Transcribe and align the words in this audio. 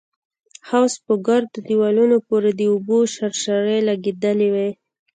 د 0.03 0.03
حوض 0.69 0.93
په 1.05 1.13
ګردو 1.27 1.57
دېوالونو 1.67 2.17
پورې 2.27 2.51
د 2.55 2.61
اوبو 2.71 2.97
شرشرې 3.13 3.77
لگېدلې 3.89 4.49
وې. 4.53 4.69